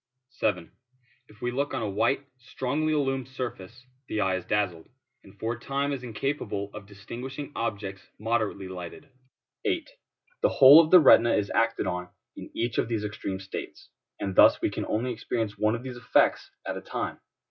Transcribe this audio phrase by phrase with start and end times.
[0.31, 0.71] 7.
[1.27, 4.89] If we look on a white, strongly illumined surface, the eye is dazzled,
[5.23, 9.07] and for a time is incapable of distinguishing objects moderately lighted.
[9.63, 9.87] 8.
[10.41, 14.35] The whole of the retina is acted on in each of these extreme states, and
[14.35, 17.19] thus we can only experience one of these effects at a time.